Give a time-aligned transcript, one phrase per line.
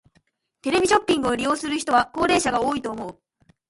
[0.63, 3.19] テレビショッピングを利用する人は高齢者が多いと思う。